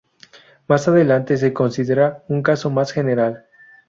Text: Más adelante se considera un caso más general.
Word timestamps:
Más 0.67 0.87
adelante 0.87 1.37
se 1.37 1.53
considera 1.53 2.23
un 2.27 2.41
caso 2.41 2.71
más 2.71 2.91
general. 2.91 3.45